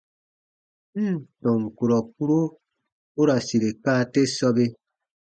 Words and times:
N 1.03 1.05
ǹ 1.15 1.19
tɔn 1.41 1.61
kurɔ 1.77 1.97
kpuro 2.13 2.41
u 3.19 3.21
ra 3.27 3.35
sire 3.47 3.69
kaa 3.83 4.01
te 4.13 4.21
sɔbe. 4.37 4.65